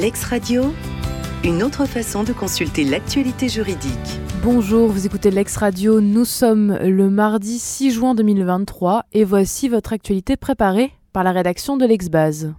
Lex 0.00 0.24
Radio, 0.24 0.72
une 1.44 1.62
autre 1.62 1.84
façon 1.84 2.24
de 2.24 2.32
consulter 2.32 2.84
l'actualité 2.84 3.50
juridique. 3.50 4.18
Bonjour, 4.42 4.88
vous 4.88 5.04
écoutez 5.04 5.30
Lex 5.30 5.58
Radio, 5.58 6.00
nous 6.00 6.24
sommes 6.24 6.74
le 6.76 7.10
mardi 7.10 7.58
6 7.58 7.90
juin 7.90 8.14
2023 8.14 9.04
et 9.12 9.24
voici 9.24 9.68
votre 9.68 9.92
actualité 9.92 10.38
préparée 10.38 10.90
par 11.12 11.22
la 11.22 11.32
rédaction 11.32 11.76
de 11.76 11.84
l'Exbase. 11.84 12.54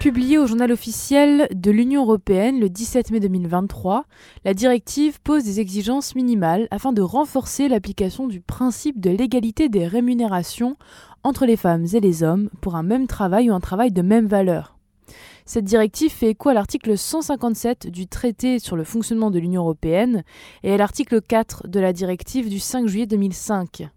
Publiée 0.00 0.38
au 0.38 0.46
journal 0.48 0.72
officiel 0.72 1.46
de 1.54 1.70
l'Union 1.70 2.02
européenne 2.02 2.58
le 2.58 2.68
17 2.68 3.12
mai 3.12 3.20
2023, 3.20 4.06
la 4.44 4.54
directive 4.54 5.20
pose 5.22 5.44
des 5.44 5.60
exigences 5.60 6.16
minimales 6.16 6.66
afin 6.72 6.92
de 6.92 7.02
renforcer 7.02 7.68
l'application 7.68 8.26
du 8.26 8.40
principe 8.40 8.98
de 8.98 9.10
l'égalité 9.10 9.68
des 9.68 9.86
rémunérations 9.86 10.76
entre 11.22 11.46
les 11.46 11.56
femmes 11.56 11.86
et 11.92 12.00
les 12.00 12.24
hommes 12.24 12.50
pour 12.60 12.74
un 12.74 12.82
même 12.82 13.06
travail 13.06 13.50
ou 13.50 13.54
un 13.54 13.60
travail 13.60 13.92
de 13.92 14.02
même 14.02 14.26
valeur. 14.26 14.77
Cette 15.48 15.64
directive 15.64 16.12
fait 16.12 16.28
écho 16.28 16.50
à 16.50 16.52
l'article 16.52 16.98
157 16.98 17.86
du 17.86 18.06
traité 18.06 18.58
sur 18.58 18.76
le 18.76 18.84
fonctionnement 18.84 19.30
de 19.30 19.38
l'Union 19.38 19.62
européenne 19.62 20.22
et 20.62 20.74
à 20.74 20.76
l'article 20.76 21.22
4 21.22 21.68
de 21.68 21.80
la 21.80 21.94
directive 21.94 22.50
du 22.50 22.58
5 22.58 22.86
juillet 22.86 23.06
2005. 23.06 23.88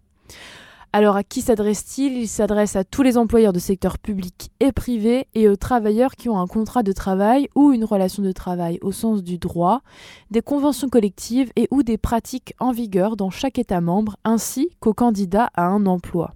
Alors 0.94 1.14
à 1.14 1.22
qui 1.22 1.42
s'adresse-t-il? 1.42 2.16
Il 2.16 2.26
s'adresse 2.26 2.74
à 2.74 2.84
tous 2.84 3.02
les 3.02 3.18
employeurs 3.18 3.52
de 3.52 3.58
secteur 3.58 3.98
public 3.98 4.50
et 4.60 4.72
privé 4.72 5.26
et 5.34 5.46
aux 5.46 5.56
travailleurs 5.56 6.16
qui 6.16 6.30
ont 6.30 6.38
un 6.38 6.46
contrat 6.46 6.82
de 6.82 6.92
travail 6.92 7.50
ou 7.54 7.72
une 7.72 7.84
relation 7.84 8.22
de 8.22 8.32
travail 8.32 8.78
au 8.80 8.90
sens 8.90 9.22
du 9.22 9.36
droit, 9.36 9.82
des 10.30 10.40
conventions 10.40 10.88
collectives 10.88 11.52
et 11.56 11.68
ou 11.70 11.82
des 11.82 11.98
pratiques 11.98 12.54
en 12.60 12.72
vigueur 12.72 13.14
dans 13.14 13.28
chaque 13.28 13.58
État 13.58 13.82
membre, 13.82 14.16
ainsi 14.24 14.70
qu'aux 14.80 14.94
candidats 14.94 15.50
à 15.52 15.66
un 15.66 15.84
emploi. 15.84 16.32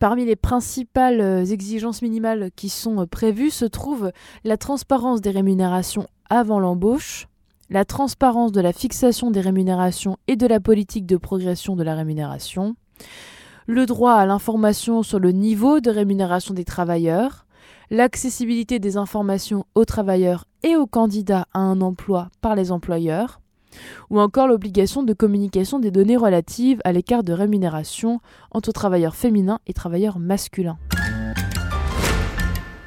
Parmi 0.00 0.24
les 0.24 0.34
principales 0.34 1.20
euh, 1.20 1.44
exigences 1.44 2.00
minimales 2.00 2.50
qui 2.56 2.70
sont 2.70 3.02
euh, 3.02 3.06
prévues 3.06 3.50
se 3.50 3.66
trouve 3.66 4.12
la 4.44 4.56
transparence 4.56 5.20
des 5.20 5.30
rémunérations 5.30 6.06
avant 6.30 6.58
l'embauche, 6.58 7.28
la 7.68 7.84
transparence 7.84 8.50
de 8.50 8.62
la 8.62 8.72
fixation 8.72 9.30
des 9.30 9.42
rémunérations 9.42 10.16
et 10.26 10.36
de 10.36 10.46
la 10.46 10.58
politique 10.58 11.04
de 11.04 11.18
progression 11.18 11.76
de 11.76 11.82
la 11.82 11.94
rémunération, 11.94 12.76
le 13.66 13.84
droit 13.84 14.14
à 14.14 14.24
l'information 14.24 15.02
sur 15.02 15.18
le 15.18 15.32
niveau 15.32 15.80
de 15.80 15.90
rémunération 15.90 16.54
des 16.54 16.64
travailleurs, 16.64 17.44
l'accessibilité 17.90 18.78
des 18.78 18.96
informations 18.96 19.66
aux 19.74 19.84
travailleurs 19.84 20.46
et 20.62 20.76
aux 20.76 20.86
candidats 20.86 21.46
à 21.52 21.58
un 21.58 21.82
emploi 21.82 22.30
par 22.40 22.54
les 22.54 22.72
employeurs, 22.72 23.42
ou 24.10 24.20
encore 24.20 24.46
l'obligation 24.46 25.02
de 25.02 25.12
communication 25.12 25.78
des 25.78 25.90
données 25.90 26.16
relatives 26.16 26.80
à 26.84 26.92
l'écart 26.92 27.22
de 27.22 27.32
rémunération 27.32 28.20
entre 28.50 28.72
travailleurs 28.72 29.16
féminins 29.16 29.60
et 29.66 29.72
travailleurs 29.72 30.18
masculins. 30.18 30.78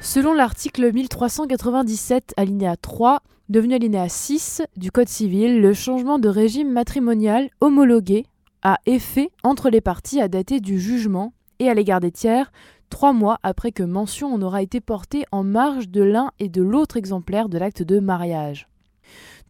Selon 0.00 0.34
l'article 0.34 0.92
1397 0.92 2.34
alinéa 2.36 2.76
3, 2.76 3.20
devenu 3.48 3.74
alinéa 3.74 4.08
6 4.08 4.62
du 4.76 4.90
Code 4.90 5.08
civil, 5.08 5.60
le 5.60 5.72
changement 5.72 6.18
de 6.18 6.28
régime 6.28 6.70
matrimonial 6.70 7.48
homologué 7.60 8.26
a 8.62 8.78
effet 8.86 9.30
entre 9.42 9.70
les 9.70 9.80
parties 9.80 10.20
à 10.20 10.28
dater 10.28 10.60
du 10.60 10.78
jugement 10.78 11.32
et 11.58 11.68
à 11.68 11.74
l'égard 11.74 12.00
des 12.00 12.10
tiers, 12.10 12.52
trois 12.90 13.12
mois 13.12 13.38
après 13.42 13.72
que 13.72 13.82
mention 13.82 14.32
en 14.32 14.42
aura 14.42 14.62
été 14.62 14.80
portée 14.80 15.24
en 15.32 15.42
marge 15.42 15.88
de 15.88 16.02
l'un 16.02 16.30
et 16.38 16.48
de 16.48 16.62
l'autre 16.62 16.96
exemplaire 16.96 17.48
de 17.48 17.58
l'acte 17.58 17.82
de 17.82 17.98
mariage. 17.98 18.68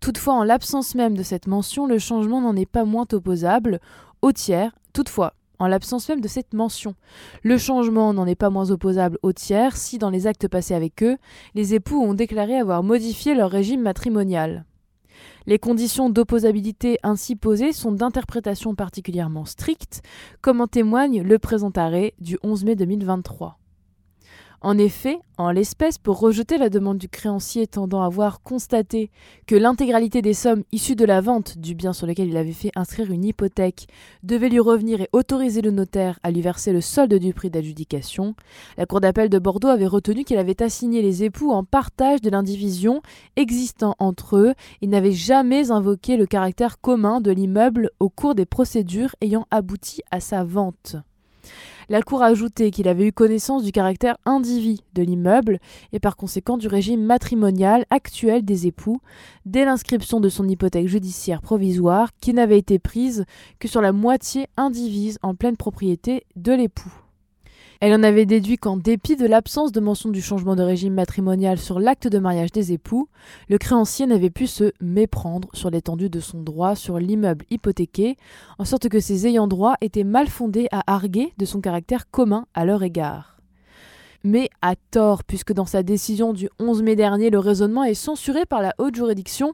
Toutefois, 0.00 0.34
en 0.34 0.44
l'absence 0.44 0.94
même 0.94 1.16
de 1.16 1.22
cette 1.22 1.46
mention, 1.46 1.86
le 1.86 1.98
changement 1.98 2.40
n'en 2.40 2.56
est 2.56 2.70
pas 2.70 2.84
moins 2.84 3.06
opposable 3.12 3.80
au 4.22 4.32
tiers. 4.32 4.72
Toutefois, 4.92 5.34
en 5.58 5.66
l'absence 5.66 6.08
même 6.08 6.20
de 6.20 6.28
cette 6.28 6.52
mention, 6.52 6.94
le 7.42 7.56
changement 7.58 8.12
n'en 8.12 8.26
est 8.26 8.34
pas 8.34 8.50
moins 8.50 8.70
opposable 8.70 9.18
au 9.22 9.32
tiers 9.32 9.76
si, 9.76 9.98
dans 9.98 10.10
les 10.10 10.26
actes 10.26 10.48
passés 10.48 10.74
avec 10.74 11.02
eux, 11.02 11.16
les 11.54 11.74
époux 11.74 12.02
ont 12.02 12.14
déclaré 12.14 12.56
avoir 12.56 12.82
modifié 12.82 13.34
leur 13.34 13.50
régime 13.50 13.82
matrimonial. 13.82 14.64
Les 15.46 15.58
conditions 15.58 16.10
d'opposabilité 16.10 16.98
ainsi 17.02 17.36
posées 17.36 17.72
sont 17.72 17.92
d'interprétation 17.92 18.74
particulièrement 18.74 19.44
stricte, 19.44 20.02
comme 20.40 20.60
en 20.60 20.66
témoigne 20.66 21.22
le 21.22 21.38
présent 21.38 21.70
arrêt 21.76 22.14
du 22.18 22.38
11 22.42 22.64
mai 22.64 22.76
2023. 22.76 23.58
En 24.64 24.78
effet, 24.78 25.18
en 25.36 25.50
l'espèce, 25.50 25.98
pour 25.98 26.18
rejeter 26.18 26.56
la 26.56 26.70
demande 26.70 26.96
du 26.96 27.10
créancier 27.10 27.66
tendant 27.66 28.02
à 28.02 28.08
voir 28.08 28.40
constaté 28.40 29.10
que 29.46 29.54
l'intégralité 29.54 30.22
des 30.22 30.32
sommes 30.32 30.64
issues 30.72 30.96
de 30.96 31.04
la 31.04 31.20
vente 31.20 31.58
du 31.58 31.74
bien 31.74 31.92
sur 31.92 32.06
lequel 32.06 32.28
il 32.28 32.36
avait 32.38 32.52
fait 32.52 32.70
inscrire 32.74 33.10
une 33.10 33.26
hypothèque 33.26 33.88
devait 34.22 34.48
lui 34.48 34.60
revenir 34.60 35.02
et 35.02 35.10
autoriser 35.12 35.60
le 35.60 35.70
notaire 35.70 36.18
à 36.22 36.30
lui 36.30 36.40
verser 36.40 36.72
le 36.72 36.80
solde 36.80 37.12
du 37.12 37.34
prix 37.34 37.50
d'adjudication, 37.50 38.34
la 38.78 38.86
Cour 38.86 39.02
d'appel 39.02 39.28
de 39.28 39.38
Bordeaux 39.38 39.68
avait 39.68 39.86
retenu 39.86 40.24
qu'il 40.24 40.38
avait 40.38 40.62
assigné 40.62 41.02
les 41.02 41.24
époux 41.24 41.50
en 41.50 41.62
partage 41.62 42.22
de 42.22 42.30
l'indivision 42.30 43.02
existant 43.36 43.94
entre 43.98 44.38
eux 44.38 44.54
et 44.80 44.86
n'avait 44.86 45.12
jamais 45.12 45.72
invoqué 45.72 46.16
le 46.16 46.24
caractère 46.24 46.80
commun 46.80 47.20
de 47.20 47.32
l'immeuble 47.32 47.90
au 48.00 48.08
cours 48.08 48.34
des 48.34 48.46
procédures 48.46 49.14
ayant 49.20 49.46
abouti 49.50 50.00
à 50.10 50.20
sa 50.20 50.42
vente. 50.42 50.96
La 51.88 52.02
Cour 52.02 52.22
a 52.22 52.26
ajouté 52.26 52.70
qu'il 52.70 52.88
avait 52.88 53.06
eu 53.06 53.12
connaissance 53.12 53.62
du 53.62 53.72
caractère 53.72 54.16
indivis 54.24 54.82
de 54.94 55.02
l'immeuble 55.02 55.58
et 55.92 56.00
par 56.00 56.16
conséquent 56.16 56.56
du 56.56 56.68
régime 56.68 57.02
matrimonial 57.02 57.84
actuel 57.90 58.44
des 58.44 58.66
époux 58.66 59.00
dès 59.44 59.64
l'inscription 59.64 60.20
de 60.20 60.28
son 60.28 60.48
hypothèque 60.48 60.88
judiciaire 60.88 61.42
provisoire 61.42 62.08
qui 62.20 62.32
n'avait 62.32 62.58
été 62.58 62.78
prise 62.78 63.24
que 63.58 63.68
sur 63.68 63.82
la 63.82 63.92
moitié 63.92 64.46
indivise 64.56 65.18
en 65.22 65.34
pleine 65.34 65.56
propriété 65.56 66.24
de 66.36 66.52
l'époux. 66.52 67.03
Elle 67.86 67.92
en 67.92 68.02
avait 68.02 68.24
déduit 68.24 68.56
qu'en 68.56 68.78
dépit 68.78 69.14
de 69.14 69.26
l'absence 69.26 69.70
de 69.70 69.78
mention 69.78 70.08
du 70.08 70.22
changement 70.22 70.56
de 70.56 70.62
régime 70.62 70.94
matrimonial 70.94 71.58
sur 71.58 71.78
l'acte 71.78 72.08
de 72.08 72.18
mariage 72.18 72.50
des 72.50 72.72
époux, 72.72 73.10
le 73.50 73.58
créancier 73.58 74.06
n'avait 74.06 74.30
pu 74.30 74.46
se 74.46 74.72
méprendre 74.80 75.50
sur 75.52 75.68
l'étendue 75.68 76.08
de 76.08 76.18
son 76.18 76.42
droit 76.42 76.76
sur 76.76 76.98
l'immeuble 76.98 77.44
hypothéqué, 77.50 78.16
en 78.58 78.64
sorte 78.64 78.88
que 78.88 79.00
ses 79.00 79.26
ayants 79.26 79.48
droit 79.48 79.74
étaient 79.82 80.02
mal 80.02 80.28
fondés 80.28 80.66
à 80.72 80.94
arguer 80.94 81.34
de 81.36 81.44
son 81.44 81.60
caractère 81.60 82.10
commun 82.10 82.46
à 82.54 82.64
leur 82.64 82.82
égard 82.82 83.33
mais 84.24 84.48
à 84.62 84.74
tort, 84.74 85.22
puisque 85.22 85.52
dans 85.52 85.66
sa 85.66 85.82
décision 85.82 86.32
du 86.32 86.48
11 86.58 86.82
mai 86.82 86.96
dernier, 86.96 87.28
le 87.28 87.38
raisonnement 87.38 87.84
est 87.84 87.94
censuré 87.94 88.46
par 88.46 88.62
la 88.62 88.74
haute 88.78 88.96
juridiction 88.96 89.52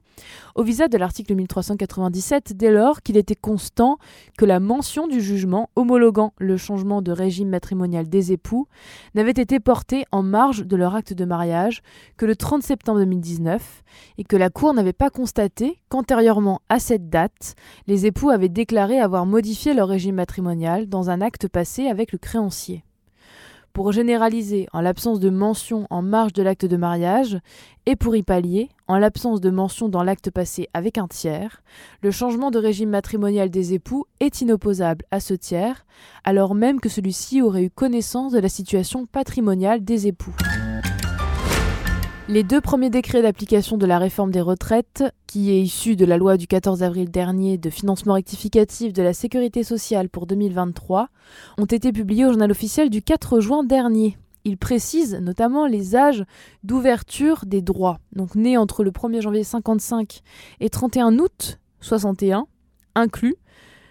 au 0.54 0.62
visa 0.62 0.86
de 0.86 0.96
l'article 0.96 1.34
1397 1.34 2.56
dès 2.56 2.70
lors 2.70 3.02
qu'il 3.02 3.16
était 3.16 3.34
constant 3.34 3.98
que 4.38 4.44
la 4.44 4.60
mention 4.60 5.08
du 5.08 5.20
jugement 5.20 5.70
homologuant 5.74 6.32
le 6.38 6.56
changement 6.56 7.02
de 7.02 7.10
régime 7.10 7.48
matrimonial 7.48 8.08
des 8.08 8.32
époux 8.32 8.68
n'avait 9.14 9.30
été 9.30 9.58
portée 9.58 10.04
en 10.12 10.22
marge 10.22 10.64
de 10.64 10.76
leur 10.76 10.94
acte 10.94 11.12
de 11.12 11.24
mariage 11.24 11.82
que 12.16 12.26
le 12.26 12.36
30 12.36 12.62
septembre 12.62 13.00
2019 13.00 13.82
et 14.18 14.24
que 14.24 14.36
la 14.36 14.50
Cour 14.50 14.72
n'avait 14.72 14.92
pas 14.92 15.10
constaté 15.10 15.80
qu'antérieurement 15.88 16.60
à 16.68 16.78
cette 16.78 17.08
date, 17.08 17.56
les 17.88 18.06
époux 18.06 18.30
avaient 18.30 18.48
déclaré 18.48 19.00
avoir 19.00 19.26
modifié 19.26 19.74
leur 19.74 19.88
régime 19.88 20.14
matrimonial 20.14 20.88
dans 20.88 21.10
un 21.10 21.20
acte 21.20 21.48
passé 21.48 21.88
avec 21.88 22.12
le 22.12 22.18
créancier 22.18 22.84
pour 23.72 23.92
généraliser 23.92 24.66
en 24.72 24.80
l'absence 24.80 25.20
de 25.20 25.30
mention 25.30 25.86
en 25.90 26.02
marge 26.02 26.32
de 26.32 26.42
l'acte 26.42 26.64
de 26.64 26.76
mariage 26.76 27.38
et 27.86 27.96
pour 27.96 28.14
y 28.16 28.22
pallier, 28.22 28.68
en 28.88 28.98
l'absence 28.98 29.40
de 29.40 29.50
mention 29.50 29.88
dans 29.88 30.02
l'acte 30.02 30.30
passé 30.30 30.68
avec 30.74 30.98
un 30.98 31.08
tiers, 31.08 31.62
le 32.02 32.10
changement 32.10 32.50
de 32.50 32.58
régime 32.58 32.90
matrimonial 32.90 33.50
des 33.50 33.74
époux 33.74 34.06
est 34.20 34.40
inopposable 34.40 35.04
à 35.10 35.20
ce 35.20 35.34
tiers, 35.34 35.86
alors 36.24 36.54
même 36.54 36.80
que 36.80 36.88
celui-ci 36.88 37.42
aurait 37.42 37.64
eu 37.64 37.70
connaissance 37.70 38.32
de 38.32 38.40
la 38.40 38.48
situation 38.48 39.06
patrimoniale 39.06 39.84
des 39.84 40.06
époux. 40.06 40.34
Les 42.30 42.44
deux 42.44 42.60
premiers 42.60 42.90
décrets 42.90 43.22
d'application 43.22 43.76
de 43.76 43.86
la 43.86 43.98
réforme 43.98 44.30
des 44.30 44.40
retraites, 44.40 45.02
qui 45.26 45.50
est 45.50 45.60
issue 45.60 45.96
de 45.96 46.04
la 46.04 46.16
loi 46.16 46.36
du 46.36 46.46
14 46.46 46.84
avril 46.84 47.10
dernier 47.10 47.58
de 47.58 47.70
financement 47.70 48.14
rectificatif 48.14 48.92
de 48.92 49.02
la 49.02 49.12
sécurité 49.12 49.64
sociale 49.64 50.08
pour 50.08 50.28
2023, 50.28 51.08
ont 51.58 51.64
été 51.64 51.90
publiés 51.90 52.24
au 52.26 52.28
journal 52.28 52.52
officiel 52.52 52.88
du 52.88 53.02
4 53.02 53.40
juin 53.40 53.64
dernier. 53.64 54.16
Ils 54.44 54.58
précisent 54.58 55.16
notamment 55.16 55.66
les 55.66 55.96
âges 55.96 56.24
d'ouverture 56.62 57.46
des 57.46 57.62
droits, 57.62 57.98
donc 58.12 58.36
nés 58.36 58.56
entre 58.56 58.84
le 58.84 58.92
1er 58.92 59.22
janvier 59.22 59.42
55 59.42 60.20
et 60.60 60.70
31 60.70 61.18
août 61.18 61.58
61, 61.80 62.46
inclus. 62.94 63.34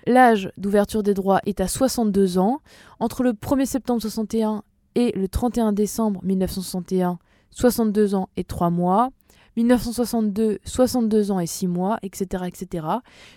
L'âge 0.08 0.50
d'ouverture 0.56 1.04
des 1.04 1.14
droits 1.14 1.42
est 1.46 1.60
à 1.60 1.68
62 1.68 2.38
ans. 2.38 2.62
Entre 3.02 3.22
le 3.22 3.34
1er 3.34 3.66
septembre 3.66 4.02
61 4.02 4.64
et 4.96 5.12
le 5.12 5.28
31 5.28 5.74
décembre 5.74 6.22
1961, 6.24 7.20
62 7.52 8.16
ans 8.16 8.30
et 8.38 8.44
3 8.44 8.70
mois, 8.70 9.10
1962, 9.58 10.60
62 10.64 11.32
ans 11.32 11.40
et 11.40 11.48
6 11.48 11.68
mois, 11.68 11.98
etc., 12.02 12.44
etc., 12.48 12.88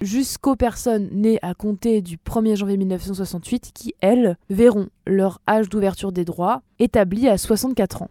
jusqu'aux 0.00 0.56
personnes 0.56 1.08
nées 1.12 1.38
à 1.42 1.54
compter 1.54 2.00
du 2.00 2.16
1er 2.16 2.56
janvier 2.56 2.76
1968 2.76 3.72
qui, 3.74 3.94
elles, 4.00 4.36
verront 4.50 4.88
leur 5.06 5.40
âge 5.48 5.68
d'ouverture 5.68 6.12
des 6.12 6.24
droits 6.24 6.62
établi 6.78 7.28
à 7.28 7.38
64 7.38 8.02
ans. 8.02 8.10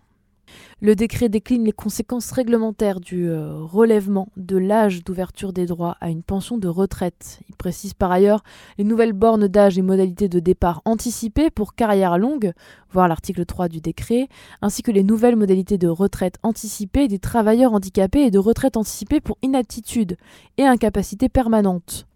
Le 0.83 0.95
décret 0.95 1.29
décline 1.29 1.63
les 1.63 1.73
conséquences 1.73 2.31
réglementaires 2.31 2.99
du 2.99 3.29
euh, 3.29 3.53
relèvement 3.53 4.29
de 4.35 4.57
l'âge 4.57 5.03
d'ouverture 5.03 5.53
des 5.53 5.67
droits 5.67 5.95
à 6.01 6.09
une 6.09 6.23
pension 6.23 6.57
de 6.57 6.67
retraite. 6.67 7.39
Il 7.49 7.55
précise 7.55 7.93
par 7.93 8.11
ailleurs 8.11 8.43
les 8.79 8.83
nouvelles 8.83 9.13
bornes 9.13 9.47
d'âge 9.47 9.77
et 9.77 9.83
modalités 9.83 10.27
de 10.27 10.39
départ 10.39 10.81
anticipées 10.85 11.51
pour 11.51 11.75
carrière 11.75 12.17
longue, 12.17 12.53
voire 12.89 13.07
l'article 13.07 13.45
3 13.45 13.67
du 13.67 13.79
décret, 13.79 14.27
ainsi 14.63 14.81
que 14.81 14.89
les 14.89 15.03
nouvelles 15.03 15.35
modalités 15.35 15.77
de 15.77 15.87
retraite 15.87 16.39
anticipée 16.41 17.07
des 17.07 17.19
travailleurs 17.19 17.73
handicapés 17.73 18.25
et 18.25 18.31
de 18.31 18.39
retraite 18.39 18.75
anticipée 18.75 19.21
pour 19.21 19.37
inaptitude 19.43 20.17
et 20.57 20.63
incapacité 20.63 21.29
permanente. 21.29 22.07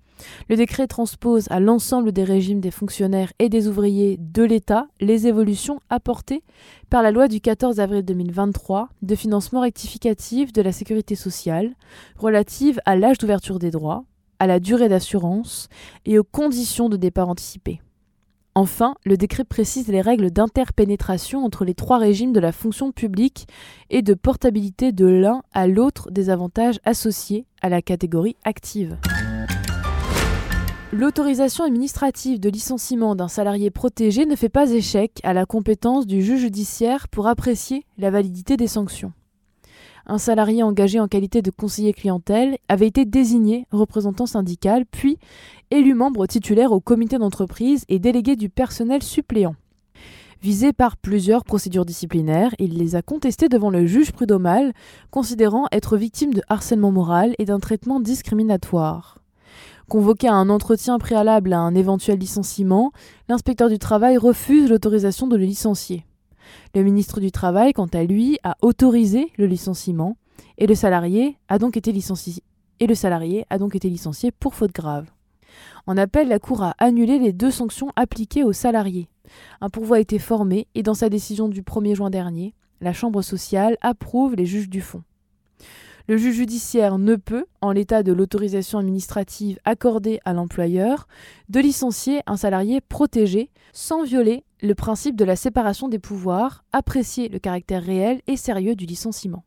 Le 0.50 0.56
décret 0.56 0.88
transpose 0.88 1.48
à 1.50 1.60
l'ensemble 1.60 2.12
des 2.12 2.24
régimes 2.24 2.60
des 2.60 2.72
fonctionnaires 2.72 3.32
et 3.40 3.50
des 3.50 3.68
ouvriers 3.68 4.18
de 4.20 4.44
l'État 4.44 4.88
les 5.00 5.28
évolutions 5.28 5.80
apportées 5.90 6.44
par 6.90 7.04
la 7.04 7.12
loi 7.12 7.28
du 7.28 7.42
14 7.42 7.80
avril 7.80 8.04
2023 8.04 8.90
de 9.02 9.16
financement 9.16 9.62
rectificatif 9.62 10.54
de 10.54 10.62
la 10.62 10.72
sécurité 10.72 11.16
sociale 11.16 11.74
relative 12.18 12.80
à 12.86 12.96
l'âge 12.96 13.18
d'ouverture 13.18 13.60
des 13.60 13.72
droits, 13.72 14.06
à 14.40 14.48
la 14.48 14.60
durée 14.60 14.90
d'assurance 14.90 15.70
et 16.06 16.20
aux 16.20 16.24
conditions 16.24 16.90
de 16.90 16.98
départ 16.98 17.30
anticipé. 17.30 17.82
Enfin, 18.58 18.96
le 19.04 19.18
décret 19.18 19.44
précise 19.44 19.90
les 19.90 20.00
règles 20.00 20.32
d'interpénétration 20.32 21.44
entre 21.44 21.66
les 21.66 21.74
trois 21.74 21.98
régimes 21.98 22.32
de 22.32 22.40
la 22.40 22.54
fonction 22.54 22.94
publique 22.94 23.48
et 23.90 24.02
de 24.02 24.14
portabilité 24.14 24.94
de 24.94 25.06
l'un 25.06 25.44
à 25.54 25.68
l'autre 25.68 26.10
des 26.10 26.30
avantages 26.30 26.80
associés 26.86 27.46
à 27.62 27.68
la 27.68 27.82
catégorie 27.82 28.38
active. 28.46 28.98
L'autorisation 30.98 31.66
administrative 31.66 32.40
de 32.40 32.48
licenciement 32.48 33.16
d'un 33.16 33.28
salarié 33.28 33.70
protégé 33.70 34.26
ne 34.26 34.38
fait 34.38 34.48
pas 34.48 34.72
échec 34.72 35.20
à 35.24 35.34
la 35.34 35.46
compétence 35.46 36.08
du 36.08 36.22
juge 36.22 36.40
judiciaire 36.40 37.10
pour 37.10 37.28
apprécier 37.28 37.86
la 37.98 38.12
validité 38.12 38.56
des 38.56 38.68
sanctions. 38.68 39.12
Un 40.06 40.18
salarié 40.18 40.64
engagé 40.64 41.02
en 41.02 41.10
qualité 41.10 41.42
de 41.42 41.52
conseiller 41.52 41.92
clientèle 41.92 42.58
avait 42.70 42.88
été 42.88 43.04
désigné 43.04 43.68
représentant 43.72 44.26
syndical, 44.26 44.86
puis 44.86 45.18
élu 45.70 45.96
membre 45.96 46.28
titulaire 46.28 46.72
au 46.72 46.80
comité 46.80 47.18
d'entreprise 47.18 47.84
et 47.90 48.00
délégué 48.00 48.38
du 48.38 48.48
personnel 48.48 49.04
suppléant. 49.04 49.58
Visé 50.42 50.72
par 50.72 50.96
plusieurs 50.96 51.44
procédures 51.44 51.84
disciplinaires, 51.84 52.56
il 52.58 52.78
les 52.78 52.96
a 52.96 53.02
contestées 53.02 53.50
devant 53.50 53.70
le 53.70 53.86
juge 53.86 54.14
prud'homal, 54.14 54.72
considérant 55.12 55.66
être 55.74 55.98
victime 55.98 56.34
de 56.34 56.42
harcèlement 56.48 56.92
moral 56.92 57.36
et 57.38 57.44
d'un 57.44 57.60
traitement 57.60 58.00
discriminatoire. 58.00 59.25
Convoqué 59.90 60.28
à 60.28 60.34
un 60.34 60.50
entretien 60.50 60.98
préalable 60.98 61.54
à 61.54 61.60
un 61.60 61.76
éventuel 61.76 62.18
licenciement, 62.18 62.92
l'inspecteur 63.30 63.70
du 63.70 63.78
travail 63.78 64.18
refuse 64.18 64.70
l'autorisation 64.70 65.28
de 65.28 65.38
le 65.38 65.46
licencier. 65.46 66.06
Le 66.74 66.84
ministre 66.84 67.20
du 67.20 67.32
Travail, 67.32 67.74
quant 67.74 67.88
à 67.94 68.04
lui, 68.04 68.40
a 68.44 68.56
autorisé 68.62 69.32
le 69.38 69.46
licenciement 69.46 70.18
et 70.58 70.68
le 70.68 70.76
salarié 70.76 71.38
a 71.48 71.58
donc 71.60 71.78
été 71.78 71.92
licencié, 71.92 72.42
pour 74.32 74.56
faute 74.56 74.74
grave. 74.74 75.10
En 75.88 75.98
appel, 75.98 76.28
la 76.28 76.40
Cour 76.40 76.64
a 76.64 76.76
annulé 76.78 77.20
les 77.20 77.34
deux 77.34 77.52
sanctions 77.52 77.92
appliquées 77.96 78.44
aux 78.44 78.54
salariés. 78.54 79.08
Un 79.62 79.70
pourvoi 79.70 79.98
a 79.98 80.02
été 80.02 80.20
formé 80.20 80.68
et 80.76 80.84
dans 80.84 80.94
sa 80.94 81.10
décision 81.10 81.48
du 81.48 81.62
1er 81.62 81.96
juin 81.96 82.10
dernier, 82.10 82.54
la 82.82 82.94
Chambre 82.94 83.22
sociale 83.22 83.78
approuve 83.82 84.36
les 84.36 84.46
juges 84.46 84.70
du 84.70 84.82
fond. 84.82 85.04
Le 86.08 86.18
juge 86.18 86.36
judiciaire 86.36 87.00
ne 87.00 87.16
peut, 87.16 87.46
en 87.62 87.72
l'état 87.72 88.04
de 88.04 88.14
l'autorisation 88.14 88.78
administrative 88.78 89.58
accordée 89.66 90.20
à 90.24 90.34
l'employeur, 90.34 91.08
de 91.50 91.60
licencier 91.60 92.22
un 92.28 92.38
salarié 92.38 92.80
protégé 92.80 93.50
sans 93.74 94.04
violer 94.04 94.44
le 94.62 94.76
principe 94.76 95.16
de 95.16 95.26
la 95.26 95.36
séparation 95.36 95.88
des 95.88 95.98
pouvoirs, 95.98 96.64
apprécier 96.72 97.28
le 97.28 97.40
caractère 97.40 97.84
réel 97.84 98.22
et 98.28 98.38
sérieux 98.38 98.76
du 98.76 98.86
licenciement. 98.86 99.44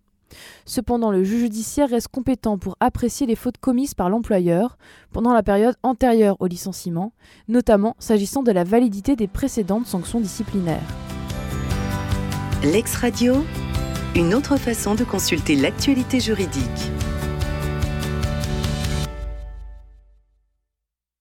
Cependant, 0.64 1.12
le 1.12 1.22
juge 1.22 1.42
judiciaire 1.42 1.90
reste 1.90 2.08
compétent 2.08 2.58
pour 2.58 2.76
apprécier 2.80 3.26
les 3.26 3.36
fautes 3.36 3.58
commises 3.58 3.94
par 3.94 4.10
l'employeur 4.10 4.78
pendant 5.12 5.32
la 5.32 5.44
période 5.44 5.76
antérieure 5.84 6.36
au 6.40 6.46
licenciement, 6.46 7.12
notamment 7.46 7.94
s'agissant 8.00 8.42
de 8.42 8.52
la 8.52 8.64
validité 8.64 9.14
des 9.14 9.28
précédentes 9.28 9.86
sanctions 9.86 10.20
disciplinaires. 10.20 10.82
L'ex-radio 12.64 13.44
une 14.14 14.34
autre 14.34 14.56
façon 14.56 14.94
de 14.94 15.04
consulter 15.04 15.54
l'actualité 15.54 16.20
juridique. 16.20 16.92